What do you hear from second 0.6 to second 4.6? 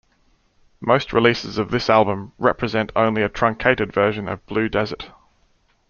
Most releases of this album represent only a truncated version of